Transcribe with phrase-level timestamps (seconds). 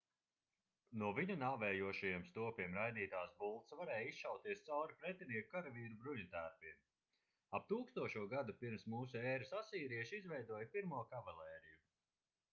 [0.99, 6.81] no viņu nāvējošajiem stopiem raidītās bultas varēja izšauties cauri pretinieku karavīru bruņutērpiem
[7.59, 8.25] ap 1000.
[8.33, 9.35] gadu p.m.ē.
[9.61, 11.79] asīrieši izveidoja pirmo kavalēriju